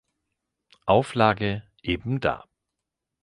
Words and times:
Auflage 0.87 1.61
ebd. 1.83 2.47